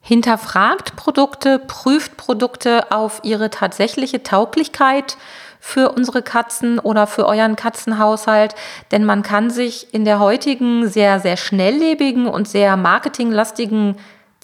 Hinterfragt 0.02 0.96
Produkte, 0.96 1.60
prüft 1.60 2.16
Produkte 2.16 2.90
auf 2.90 3.20
ihre 3.22 3.48
tatsächliche 3.48 4.24
Tauglichkeit 4.24 5.16
für 5.60 5.92
unsere 5.92 6.20
Katzen 6.20 6.80
oder 6.80 7.06
für 7.06 7.26
euren 7.26 7.54
Katzenhaushalt, 7.54 8.56
denn 8.90 9.04
man 9.04 9.22
kann 9.22 9.50
sich 9.50 9.94
in 9.94 10.04
der 10.04 10.18
heutigen 10.18 10.88
sehr, 10.88 11.20
sehr 11.20 11.36
schnelllebigen 11.36 12.26
und 12.26 12.48
sehr 12.48 12.76
marketinglastigen 12.76 13.96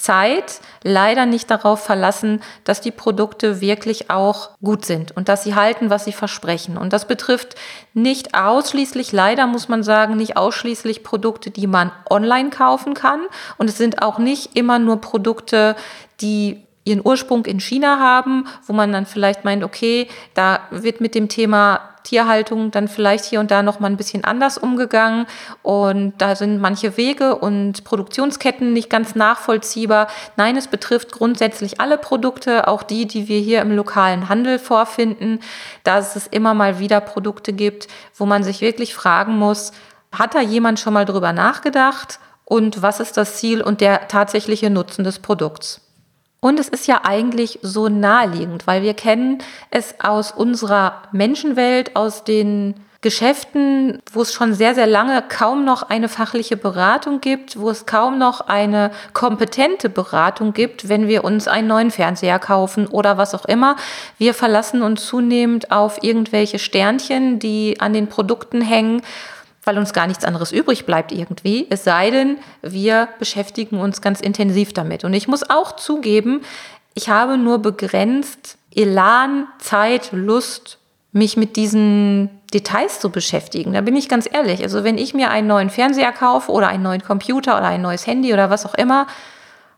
Zeit 0.02 0.60
leider 0.82 1.26
nicht 1.26 1.48
darauf 1.48 1.84
verlassen, 1.84 2.42
dass 2.64 2.80
die 2.80 2.90
Produkte 2.90 3.60
wirklich 3.60 4.10
auch 4.10 4.50
gut 4.60 4.84
sind 4.84 5.16
und 5.16 5.28
dass 5.28 5.44
sie 5.44 5.54
halten, 5.54 5.90
was 5.90 6.04
sie 6.04 6.12
versprechen. 6.12 6.76
Und 6.76 6.92
das 6.92 7.06
betrifft 7.06 7.54
nicht 7.94 8.34
ausschließlich, 8.34 9.12
leider 9.12 9.46
muss 9.46 9.68
man 9.68 9.84
sagen, 9.84 10.16
nicht 10.16 10.36
ausschließlich 10.36 11.04
Produkte, 11.04 11.52
die 11.52 11.68
man 11.68 11.92
online 12.10 12.50
kaufen 12.50 12.94
kann. 12.94 13.20
Und 13.58 13.70
es 13.70 13.78
sind 13.78 14.02
auch 14.02 14.18
nicht 14.18 14.56
immer 14.56 14.80
nur 14.80 15.00
Produkte, 15.00 15.76
die 16.20 16.66
ihren 16.84 17.04
Ursprung 17.04 17.44
in 17.44 17.60
China 17.60 17.98
haben, 17.98 18.46
wo 18.66 18.72
man 18.72 18.92
dann 18.92 19.06
vielleicht 19.06 19.44
meint, 19.44 19.62
okay, 19.62 20.08
da 20.34 20.60
wird 20.70 21.00
mit 21.00 21.14
dem 21.14 21.28
Thema 21.28 21.80
Tierhaltung 22.02 22.70
dann 22.70 22.88
vielleicht 22.88 23.24
hier 23.24 23.40
und 23.40 23.50
da 23.50 23.62
noch 23.62 23.80
mal 23.80 23.88
ein 23.88 23.96
bisschen 23.96 24.24
anders 24.24 24.58
umgegangen 24.58 25.26
und 25.62 26.14
da 26.18 26.34
sind 26.34 26.60
manche 26.60 26.96
Wege 26.96 27.36
und 27.36 27.84
Produktionsketten 27.84 28.72
nicht 28.72 28.90
ganz 28.90 29.14
nachvollziehbar. 29.14 30.08
Nein, 30.36 30.56
es 30.56 30.66
betrifft 30.66 31.12
grundsätzlich 31.12 31.80
alle 31.80 31.98
Produkte, 31.98 32.66
auch 32.68 32.82
die, 32.82 33.06
die 33.06 33.28
wir 33.28 33.38
hier 33.38 33.60
im 33.60 33.74
lokalen 33.74 34.28
Handel 34.28 34.58
vorfinden, 34.58 35.40
dass 35.84 36.16
es 36.16 36.26
immer 36.26 36.54
mal 36.54 36.78
wieder 36.78 37.00
Produkte 37.00 37.52
gibt, 37.52 37.88
wo 38.16 38.26
man 38.26 38.42
sich 38.42 38.60
wirklich 38.60 38.94
fragen 38.94 39.38
muss, 39.38 39.72
hat 40.10 40.34
da 40.34 40.40
jemand 40.40 40.78
schon 40.80 40.92
mal 40.92 41.04
drüber 41.04 41.32
nachgedacht 41.32 42.18
und 42.44 42.82
was 42.82 43.00
ist 43.00 43.16
das 43.16 43.36
Ziel 43.36 43.62
und 43.62 43.80
der 43.80 44.08
tatsächliche 44.08 44.70
Nutzen 44.70 45.04
des 45.04 45.20
Produkts? 45.20 45.81
Und 46.44 46.58
es 46.58 46.68
ist 46.68 46.88
ja 46.88 47.02
eigentlich 47.04 47.60
so 47.62 47.88
naheliegend, 47.88 48.66
weil 48.66 48.82
wir 48.82 48.94
kennen 48.94 49.38
es 49.70 49.94
aus 50.00 50.32
unserer 50.32 51.02
Menschenwelt, 51.12 51.94
aus 51.94 52.24
den 52.24 52.74
Geschäften, 53.00 54.02
wo 54.12 54.22
es 54.22 54.32
schon 54.32 54.52
sehr, 54.52 54.74
sehr 54.74 54.88
lange 54.88 55.22
kaum 55.28 55.64
noch 55.64 55.84
eine 55.84 56.08
fachliche 56.08 56.56
Beratung 56.56 57.20
gibt, 57.20 57.60
wo 57.60 57.70
es 57.70 57.86
kaum 57.86 58.18
noch 58.18 58.40
eine 58.40 58.90
kompetente 59.12 59.88
Beratung 59.88 60.52
gibt, 60.52 60.88
wenn 60.88 61.06
wir 61.06 61.22
uns 61.22 61.46
einen 61.46 61.68
neuen 61.68 61.92
Fernseher 61.92 62.40
kaufen 62.40 62.88
oder 62.88 63.16
was 63.18 63.36
auch 63.36 63.44
immer. 63.44 63.76
Wir 64.18 64.34
verlassen 64.34 64.82
uns 64.82 65.06
zunehmend 65.06 65.70
auf 65.70 66.02
irgendwelche 66.02 66.58
Sternchen, 66.58 67.38
die 67.38 67.80
an 67.80 67.92
den 67.92 68.08
Produkten 68.08 68.60
hängen 68.60 69.02
weil 69.64 69.78
uns 69.78 69.92
gar 69.92 70.06
nichts 70.06 70.24
anderes 70.24 70.52
übrig 70.52 70.86
bleibt 70.86 71.12
irgendwie, 71.12 71.66
es 71.70 71.84
sei 71.84 72.10
denn, 72.10 72.38
wir 72.62 73.08
beschäftigen 73.18 73.78
uns 73.78 74.00
ganz 74.00 74.20
intensiv 74.20 74.72
damit. 74.72 75.04
Und 75.04 75.14
ich 75.14 75.28
muss 75.28 75.48
auch 75.48 75.76
zugeben, 75.76 76.42
ich 76.94 77.08
habe 77.08 77.38
nur 77.38 77.60
begrenzt 77.60 78.58
Elan, 78.74 79.46
Zeit, 79.58 80.10
Lust, 80.12 80.78
mich 81.12 81.36
mit 81.36 81.56
diesen 81.56 82.30
Details 82.52 83.00
zu 83.00 83.10
beschäftigen. 83.10 83.74
Da 83.74 83.82
bin 83.82 83.96
ich 83.96 84.08
ganz 84.08 84.28
ehrlich. 84.30 84.62
Also 84.62 84.82
wenn 84.82 84.98
ich 84.98 85.14
mir 85.14 85.30
einen 85.30 85.46
neuen 85.46 85.70
Fernseher 85.70 86.12
kaufe 86.12 86.50
oder 86.50 86.68
einen 86.68 86.82
neuen 86.82 87.02
Computer 87.02 87.56
oder 87.56 87.68
ein 87.68 87.82
neues 87.82 88.06
Handy 88.06 88.32
oder 88.32 88.50
was 88.50 88.66
auch 88.66 88.74
immer, 88.74 89.06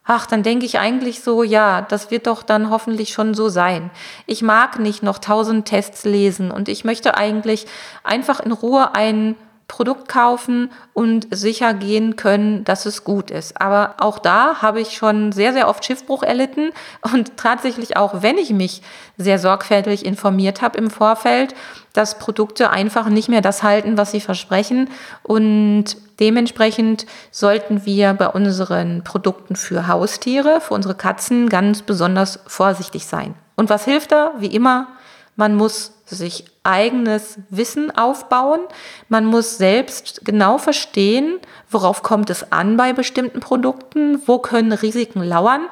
ach, 0.05 0.27
dann 0.27 0.43
denke 0.43 0.67
ich 0.67 0.79
eigentlich 0.79 1.23
so, 1.23 1.43
ja, 1.43 1.83
das 1.83 2.11
wird 2.11 2.27
doch 2.27 2.43
dann 2.43 2.71
hoffentlich 2.71 3.13
schon 3.13 3.35
so 3.35 3.49
sein. 3.49 3.91
Ich 4.27 4.43
mag 4.43 4.79
nicht 4.79 5.03
noch 5.03 5.19
tausend 5.19 5.67
Tests 5.67 6.05
lesen 6.05 6.51
und 6.51 6.69
ich 6.69 6.85
möchte 6.85 7.17
eigentlich 7.17 7.67
einfach 8.05 8.41
in 8.41 8.53
Ruhe 8.53 8.95
einen 8.95 9.37
Produkt 9.67 10.09
kaufen 10.09 10.71
und 10.93 11.27
sicher 11.35 11.73
gehen 11.73 12.17
können, 12.17 12.65
dass 12.65 12.85
es 12.85 13.03
gut 13.03 13.31
ist. 13.31 13.61
Aber 13.61 13.95
auch 13.99 14.19
da 14.19 14.61
habe 14.61 14.81
ich 14.81 14.97
schon 14.97 15.33
sehr, 15.33 15.53
sehr 15.53 15.69
oft 15.69 15.85
Schiffbruch 15.85 16.23
erlitten 16.23 16.71
und 17.01 17.37
tatsächlich 17.37 17.97
auch, 17.97 18.23
wenn 18.23 18.37
ich 18.37 18.51
mich 18.51 18.83
sehr 19.17 19.39
sorgfältig 19.39 20.05
informiert 20.05 20.61
habe 20.61 20.79
im 20.79 20.91
Vorfeld, 20.91 21.55
dass 21.93 22.19
Produkte 22.19 22.71
einfach 22.71 23.09
nicht 23.09 23.29
mehr 23.29 23.41
das 23.41 23.63
halten, 23.63 23.97
was 23.97 24.11
sie 24.11 24.21
versprechen 24.21 24.91
und 25.23 25.97
dementsprechend 26.21 27.07
sollten 27.31 27.87
wir 27.87 28.15
bei 28.15 28.29
unseren 28.29 29.03
Produkten 29.03 29.57
für 29.57 29.89
Haustiere, 29.89 30.61
für 30.61 30.75
unsere 30.75 30.95
Katzen 30.95 31.49
ganz 31.49 31.83
besonders 31.83 32.41
vorsichtig 32.47 33.07
sein. 33.07 33.35
Und 33.57 33.71
was 33.71 33.85
hilft 33.85 34.13
da? 34.13 34.33
Wie 34.39 34.55
immer, 34.55 34.89
man 35.37 35.57
muss 35.57 35.93
sich 36.07 36.45
eigenes 36.63 37.39
Wissen 37.51 37.91
aufbauen. 37.97 38.61
Man 39.09 39.25
muss 39.25 39.59
selbst 39.59 40.25
genau 40.25 40.59
verstehen, 40.59 41.39
worauf 41.71 42.03
kommt 42.03 42.31
es 42.31 42.53
an 42.53 42.77
bei 42.77 42.93
bestimmten 42.93 43.41
Produkten, 43.41 44.21
wo 44.27 44.39
können 44.39 44.73
Risiken 44.73 45.23
lauern. 45.23 45.67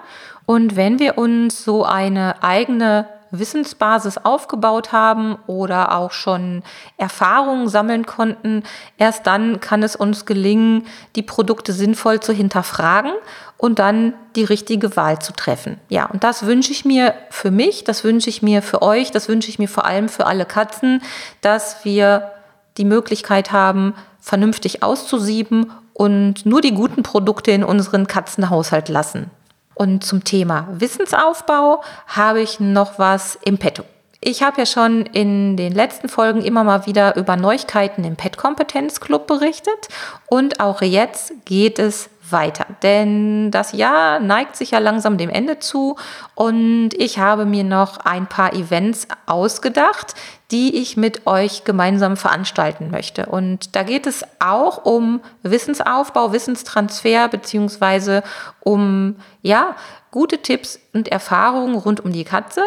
Und 0.46 0.76
wenn 0.76 0.98
wir 0.98 1.18
uns 1.18 1.64
so 1.64 1.84
eine 1.84 2.42
eigene 2.42 3.06
Wissensbasis 3.32 4.18
aufgebaut 4.18 4.92
haben 4.92 5.36
oder 5.46 5.96
auch 5.96 6.12
schon 6.12 6.62
Erfahrungen 6.98 7.68
sammeln 7.68 8.06
konnten, 8.06 8.62
erst 8.98 9.26
dann 9.26 9.60
kann 9.60 9.82
es 9.82 9.96
uns 9.96 10.26
gelingen, 10.26 10.86
die 11.16 11.22
Produkte 11.22 11.72
sinnvoll 11.72 12.20
zu 12.20 12.32
hinterfragen 12.32 13.12
und 13.56 13.78
dann 13.78 14.12
die 14.36 14.44
richtige 14.44 14.96
Wahl 14.96 15.20
zu 15.20 15.32
treffen. 15.32 15.78
Ja, 15.88 16.06
und 16.06 16.24
das 16.24 16.46
wünsche 16.46 16.72
ich 16.72 16.84
mir 16.84 17.14
für 17.30 17.50
mich, 17.50 17.84
das 17.84 18.04
wünsche 18.04 18.28
ich 18.28 18.42
mir 18.42 18.60
für 18.60 18.82
euch, 18.82 19.10
das 19.10 19.28
wünsche 19.28 19.48
ich 19.48 19.58
mir 19.58 19.68
vor 19.68 19.86
allem 19.86 20.08
für 20.08 20.26
alle 20.26 20.44
Katzen, 20.44 21.02
dass 21.40 21.84
wir 21.84 22.32
die 22.76 22.84
Möglichkeit 22.84 23.52
haben, 23.52 23.94
vernünftig 24.20 24.82
auszusieben 24.82 25.72
und 25.94 26.46
nur 26.46 26.60
die 26.60 26.74
guten 26.74 27.02
Produkte 27.02 27.50
in 27.50 27.64
unseren 27.64 28.06
Katzenhaushalt 28.06 28.88
lassen. 28.88 29.30
Und 29.74 30.04
zum 30.04 30.24
Thema 30.24 30.68
Wissensaufbau 30.70 31.82
habe 32.06 32.40
ich 32.40 32.60
noch 32.60 32.98
was 32.98 33.38
im 33.44 33.58
Petto. 33.58 33.84
Ich 34.24 34.42
habe 34.44 34.60
ja 34.60 34.66
schon 34.66 35.04
in 35.06 35.56
den 35.56 35.72
letzten 35.72 36.08
Folgen 36.08 36.42
immer 36.42 36.62
mal 36.62 36.86
wieder 36.86 37.16
über 37.16 37.36
Neuigkeiten 37.36 38.04
im 38.04 38.14
Pet 38.14 38.36
Kompetenzclub 38.36 39.26
berichtet 39.26 39.88
und 40.28 40.60
auch 40.60 40.80
jetzt 40.80 41.32
geht 41.44 41.80
es 41.80 42.08
weiter. 42.30 42.66
Denn 42.82 43.50
das 43.50 43.72
Jahr 43.72 44.20
neigt 44.20 44.56
sich 44.56 44.70
ja 44.72 44.78
langsam 44.78 45.18
dem 45.18 45.30
Ende 45.30 45.58
zu 45.58 45.96
und 46.34 46.90
ich 46.94 47.18
habe 47.18 47.44
mir 47.44 47.64
noch 47.64 47.98
ein 47.98 48.26
paar 48.26 48.52
Events 48.52 49.08
ausgedacht, 49.26 50.14
die 50.50 50.76
ich 50.76 50.96
mit 50.96 51.26
euch 51.26 51.64
gemeinsam 51.64 52.16
veranstalten 52.16 52.90
möchte. 52.90 53.26
Und 53.26 53.74
da 53.74 53.82
geht 53.82 54.06
es 54.06 54.24
auch 54.38 54.84
um 54.84 55.20
Wissensaufbau, 55.42 56.32
Wissenstransfer 56.32 57.28
beziehungsweise 57.28 58.22
um 58.60 59.16
ja, 59.40 59.74
gute 60.10 60.38
Tipps 60.38 60.78
und 60.92 61.08
Erfahrungen 61.08 61.74
rund 61.74 62.04
um 62.04 62.12
die 62.12 62.24
Katze. 62.24 62.62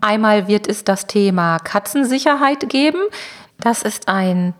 Einmal 0.00 0.48
wird 0.48 0.66
es 0.66 0.84
das 0.84 1.06
Thema 1.06 1.58
Katzensicherheit 1.60 2.68
geben. 2.68 3.00
Das 3.58 3.82
ist 3.82 4.08
ein 4.08 4.54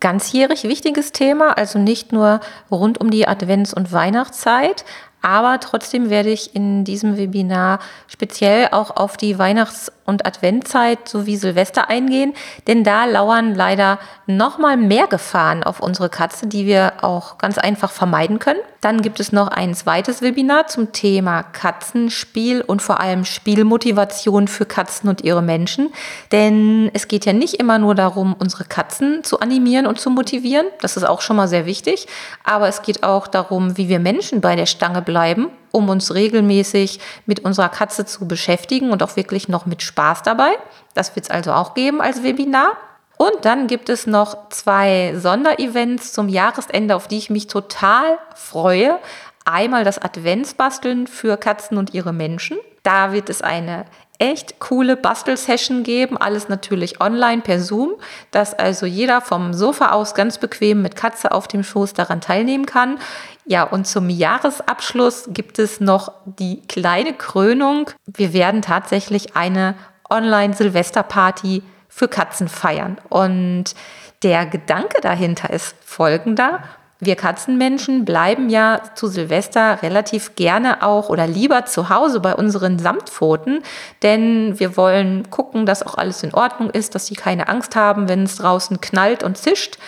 ganzjährig 0.00 0.64
wichtiges 0.64 1.12
Thema, 1.12 1.56
also 1.56 1.78
nicht 1.78 2.12
nur 2.12 2.40
rund 2.70 2.98
um 2.98 3.10
die 3.10 3.28
Advents- 3.28 3.74
und 3.74 3.92
Weihnachtszeit, 3.92 4.84
aber 5.22 5.60
trotzdem 5.60 6.08
werde 6.08 6.30
ich 6.30 6.54
in 6.54 6.84
diesem 6.84 7.18
Webinar 7.18 7.78
speziell 8.06 8.68
auch 8.72 8.96
auf 8.96 9.16
die 9.16 9.38
Weihnachts- 9.38 9.92
und 10.10 10.26
Adventzeit 10.26 11.08
sowie 11.08 11.36
Silvester 11.36 11.88
eingehen, 11.88 12.34
denn 12.66 12.84
da 12.84 13.06
lauern 13.06 13.54
leider 13.54 13.98
noch 14.26 14.58
mal 14.58 14.76
mehr 14.76 15.06
Gefahren 15.06 15.62
auf 15.62 15.80
unsere 15.80 16.10
Katze, 16.10 16.46
die 16.46 16.66
wir 16.66 17.02
auch 17.02 17.38
ganz 17.38 17.56
einfach 17.56 17.90
vermeiden 17.90 18.38
können. 18.38 18.60
Dann 18.82 19.02
gibt 19.02 19.20
es 19.20 19.32
noch 19.32 19.48
ein 19.48 19.74
zweites 19.74 20.20
Webinar 20.22 20.66
zum 20.66 20.92
Thema 20.92 21.42
Katzenspiel 21.42 22.60
und 22.62 22.82
vor 22.82 23.00
allem 23.00 23.24
Spielmotivation 23.24 24.48
für 24.48 24.66
Katzen 24.66 25.08
und 25.08 25.22
ihre 25.22 25.42
Menschen, 25.42 25.90
denn 26.32 26.90
es 26.92 27.08
geht 27.08 27.24
ja 27.24 27.32
nicht 27.32 27.54
immer 27.54 27.78
nur 27.78 27.94
darum, 27.94 28.34
unsere 28.38 28.64
Katzen 28.64 29.22
zu 29.24 29.40
animieren 29.40 29.86
und 29.86 30.00
zu 30.00 30.10
motivieren, 30.10 30.66
das 30.80 30.96
ist 30.96 31.04
auch 31.04 31.20
schon 31.20 31.36
mal 31.36 31.48
sehr 31.48 31.66
wichtig, 31.66 32.06
aber 32.44 32.68
es 32.68 32.82
geht 32.82 33.02
auch 33.02 33.26
darum, 33.26 33.76
wie 33.76 33.88
wir 33.88 34.00
Menschen 34.00 34.40
bei 34.40 34.56
der 34.56 34.66
Stange 34.66 35.02
bleiben 35.02 35.48
um 35.72 35.88
uns 35.88 36.14
regelmäßig 36.14 37.00
mit 37.26 37.40
unserer 37.40 37.68
Katze 37.68 38.04
zu 38.04 38.26
beschäftigen 38.26 38.90
und 38.90 39.02
auch 39.02 39.16
wirklich 39.16 39.48
noch 39.48 39.66
mit 39.66 39.82
Spaß 39.82 40.22
dabei. 40.22 40.50
Das 40.94 41.14
wird 41.16 41.26
es 41.26 41.30
also 41.30 41.52
auch 41.52 41.74
geben 41.74 42.00
als 42.00 42.22
Webinar. 42.22 42.72
Und 43.16 43.44
dann 43.44 43.66
gibt 43.66 43.90
es 43.90 44.06
noch 44.06 44.48
zwei 44.48 45.14
Sonderevents 45.14 46.12
zum 46.12 46.28
Jahresende, 46.30 46.96
auf 46.96 47.06
die 47.06 47.18
ich 47.18 47.28
mich 47.28 47.48
total 47.48 48.18
freue. 48.34 48.98
Einmal 49.44 49.84
das 49.84 49.98
Adventsbasteln 49.98 51.06
für 51.06 51.36
Katzen 51.36 51.76
und 51.76 51.92
ihre 51.92 52.14
Menschen. 52.14 52.56
Da 52.82 53.12
wird 53.12 53.28
es 53.28 53.42
eine 53.42 53.84
echt 54.20 54.60
coole 54.60 54.96
Bastelsession 54.96 55.82
geben, 55.82 56.16
alles 56.16 56.48
natürlich 56.48 57.00
online 57.00 57.42
per 57.42 57.58
Zoom, 57.58 57.94
dass 58.30 58.54
also 58.54 58.86
jeder 58.86 59.20
vom 59.20 59.54
Sofa 59.54 59.92
aus 59.92 60.14
ganz 60.14 60.38
bequem 60.38 60.82
mit 60.82 60.94
Katze 60.94 61.32
auf 61.32 61.48
dem 61.48 61.64
Schoß 61.64 61.94
daran 61.94 62.20
teilnehmen 62.20 62.66
kann. 62.66 62.98
Ja, 63.46 63.64
und 63.64 63.86
zum 63.86 64.10
Jahresabschluss 64.10 65.30
gibt 65.30 65.58
es 65.58 65.80
noch 65.80 66.12
die 66.24 66.62
kleine 66.68 67.14
Krönung. 67.14 67.90
Wir 68.06 68.32
werden 68.32 68.62
tatsächlich 68.62 69.36
eine 69.36 69.74
Online-Silvesterparty 70.10 71.62
für 71.88 72.08
Katzen 72.08 72.48
feiern. 72.48 72.98
Und 73.08 73.74
der 74.22 74.44
Gedanke 74.44 75.00
dahinter 75.00 75.50
ist 75.50 75.74
folgender. 75.82 76.62
Wir 77.02 77.16
Katzenmenschen 77.16 78.04
bleiben 78.04 78.50
ja 78.50 78.82
zu 78.94 79.06
Silvester 79.06 79.82
relativ 79.82 80.36
gerne 80.36 80.82
auch 80.82 81.08
oder 81.08 81.26
lieber 81.26 81.64
zu 81.64 81.88
Hause 81.88 82.20
bei 82.20 82.34
unseren 82.34 82.78
Samtpfoten, 82.78 83.62
denn 84.02 84.58
wir 84.60 84.76
wollen 84.76 85.30
gucken, 85.30 85.64
dass 85.64 85.82
auch 85.82 85.96
alles 85.96 86.22
in 86.22 86.34
Ordnung 86.34 86.68
ist, 86.68 86.94
dass 86.94 87.06
sie 87.06 87.14
keine 87.14 87.48
Angst 87.48 87.74
haben, 87.74 88.08
wenn 88.10 88.24
es 88.24 88.36
draußen 88.36 88.82
knallt 88.82 89.22
und 89.22 89.38
zischt. 89.38 89.78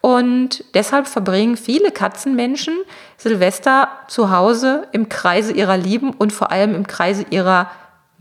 Und 0.00 0.64
deshalb 0.74 1.06
verbringen 1.06 1.56
viele 1.56 1.92
Katzenmenschen 1.92 2.74
Silvester 3.18 3.88
zu 4.08 4.30
Hause 4.30 4.88
im 4.92 5.08
Kreise 5.08 5.52
ihrer 5.52 5.76
Lieben 5.76 6.10
und 6.12 6.32
vor 6.32 6.50
allem 6.50 6.74
im 6.74 6.86
Kreise 6.86 7.24
ihrer 7.30 7.70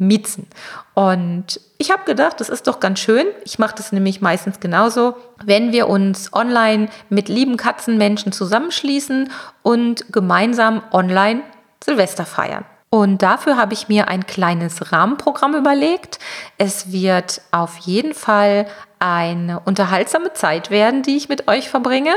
Miezen. 0.01 0.48
Und 0.93 1.62
ich 1.77 1.91
habe 1.91 2.03
gedacht, 2.05 2.39
das 2.39 2.50
ist 2.50 2.67
doch 2.67 2.79
ganz 2.79 3.00
schön. 3.00 3.25
Ich 3.46 3.60
mache 3.60 3.75
das 3.75 3.91
nämlich 3.91 4.20
meistens 4.20 4.60
genauso, 4.60 5.15
wenn 5.43 5.72
wir 5.72 5.88
uns 5.88 6.34
online 6.34 6.89
mit 7.10 7.29
lieben 7.29 7.55
Katzenmenschen 7.55 8.31
zusammenschließen 8.31 9.31
und 9.62 10.12
gemeinsam 10.12 10.81
online 10.91 11.41
Silvester 11.84 12.25
feiern. 12.25 12.65
Und 12.93 13.22
dafür 13.22 13.55
habe 13.55 13.74
ich 13.74 13.88
mir 13.88 14.10
ein 14.10 14.25
kleines 14.25 14.91
Rahmenprogramm 14.91 15.55
überlegt. 15.55 16.20
Es 16.58 16.91
wird 16.91 17.41
auf 17.51 17.77
jeden 17.77 18.13
Fall 18.13 18.67
eine 19.00 19.62
unterhaltsame 19.62 20.34
Zeit 20.34 20.70
werden, 20.72 21.01
die 21.01 21.15
ich 21.15 21.29
mit 21.29 21.48
euch 21.48 21.70
verbringe. 21.70 22.13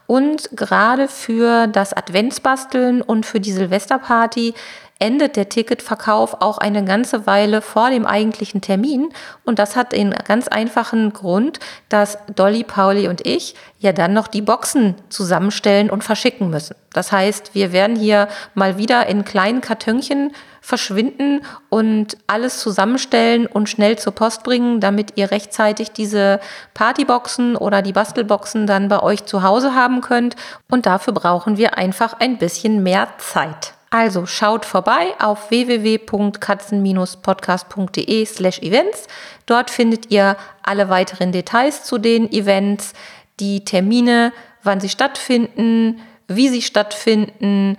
Und 0.06 0.48
gerade 0.52 1.06
für 1.06 1.66
das 1.66 1.92
Adventsbasteln 1.92 3.02
und 3.02 3.26
für 3.26 3.40
die 3.40 3.52
Silvesterparty 3.52 4.54
endet 4.98 5.36
der 5.36 5.48
Ticketverkauf 5.48 6.40
auch 6.40 6.58
eine 6.58 6.84
ganze 6.84 7.26
Weile 7.26 7.60
vor 7.60 7.90
dem 7.90 8.06
eigentlichen 8.06 8.62
Termin. 8.62 9.10
Und 9.44 9.58
das 9.58 9.76
hat 9.76 9.92
den 9.92 10.10
ganz 10.10 10.48
einfachen 10.48 11.12
Grund, 11.12 11.60
dass 11.88 12.18
Dolly, 12.34 12.64
Pauli 12.64 13.08
und 13.08 13.26
ich 13.26 13.54
ja 13.78 13.92
dann 13.92 14.14
noch 14.14 14.26
die 14.26 14.40
Boxen 14.40 14.94
zusammenstellen 15.10 15.90
und 15.90 16.02
verschicken 16.02 16.48
müssen. 16.48 16.76
Das 16.94 17.12
heißt, 17.12 17.54
wir 17.54 17.72
werden 17.72 17.94
hier 17.94 18.28
mal 18.54 18.78
wieder 18.78 19.06
in 19.06 19.26
kleinen 19.26 19.60
Kartönchen 19.60 20.32
verschwinden 20.62 21.42
und 21.68 22.16
alles 22.26 22.58
zusammenstellen 22.58 23.46
und 23.46 23.68
schnell 23.68 23.98
zur 23.98 24.14
Post 24.14 24.44
bringen, 24.44 24.80
damit 24.80 25.12
ihr 25.16 25.30
rechtzeitig 25.30 25.92
diese 25.92 26.40
Partyboxen 26.72 27.54
oder 27.54 27.82
die 27.82 27.92
Bastelboxen 27.92 28.66
dann 28.66 28.88
bei 28.88 29.00
euch 29.00 29.26
zu 29.26 29.42
Hause 29.42 29.74
haben 29.74 30.00
könnt. 30.00 30.36
Und 30.70 30.86
dafür 30.86 31.12
brauchen 31.12 31.58
wir 31.58 31.76
einfach 31.76 32.14
ein 32.18 32.38
bisschen 32.38 32.82
mehr 32.82 33.08
Zeit. 33.18 33.75
Also 33.96 34.26
schaut 34.26 34.66
vorbei 34.66 35.14
auf 35.18 35.48
www.katzen-podcast.de 35.48 38.26
slash 38.26 38.58
events. 38.58 39.06
Dort 39.46 39.70
findet 39.70 40.10
ihr 40.10 40.36
alle 40.62 40.90
weiteren 40.90 41.32
Details 41.32 41.84
zu 41.84 41.96
den 41.96 42.30
Events, 42.30 42.92
die 43.40 43.64
Termine, 43.64 44.34
wann 44.62 44.80
sie 44.80 44.90
stattfinden, 44.90 46.02
wie 46.28 46.50
sie 46.50 46.60
stattfinden, 46.60 47.78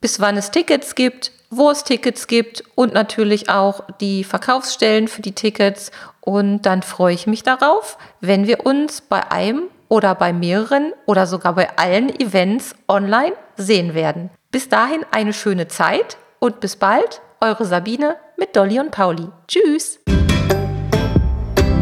bis 0.00 0.20
wann 0.20 0.38
es 0.38 0.50
Tickets 0.50 0.94
gibt, 0.94 1.32
wo 1.50 1.68
es 1.68 1.84
Tickets 1.84 2.28
gibt 2.28 2.64
und 2.74 2.94
natürlich 2.94 3.50
auch 3.50 3.84
die 4.00 4.24
Verkaufsstellen 4.24 5.06
für 5.06 5.20
die 5.20 5.34
Tickets. 5.34 5.90
Und 6.22 6.62
dann 6.62 6.80
freue 6.80 7.12
ich 7.12 7.26
mich 7.26 7.42
darauf, 7.42 7.98
wenn 8.22 8.46
wir 8.46 8.64
uns 8.64 9.02
bei 9.02 9.30
einem 9.30 9.64
oder 9.90 10.14
bei 10.14 10.32
mehreren 10.32 10.94
oder 11.04 11.26
sogar 11.26 11.54
bei 11.54 11.76
allen 11.76 12.08
Events 12.18 12.74
online 12.88 13.34
sehen 13.58 13.92
werden. 13.92 14.30
Bis 14.52 14.68
dahin 14.68 15.00
eine 15.10 15.32
schöne 15.32 15.66
Zeit 15.66 16.16
und 16.38 16.60
bis 16.60 16.76
bald, 16.76 17.20
eure 17.40 17.64
Sabine 17.64 18.16
mit 18.38 18.54
Dolly 18.54 18.78
und 18.78 18.90
Pauli. 18.90 19.28
Tschüss! 19.48 19.98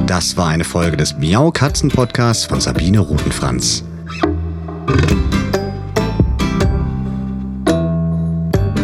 Das 0.06 0.37
war 0.37 0.46
eine 0.46 0.62
Folge 0.62 0.96
des 0.96 1.16
Miau 1.16 1.50
Katzen 1.50 1.90
Podcasts 1.90 2.44
von 2.44 2.61
Sabine 2.61 3.00
Rutenfranz. 3.00 3.83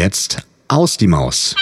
jetzt 0.00 0.38
aus 0.66 0.96
die 0.96 1.06
Maus. 1.06 1.54